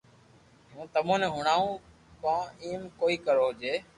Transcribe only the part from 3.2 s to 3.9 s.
ڪرو جي